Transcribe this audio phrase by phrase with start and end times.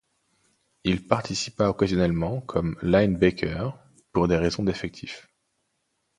[0.83, 3.77] Il participa occasionnellement comme linebacker
[4.11, 5.27] pour des raisons d'effectifs.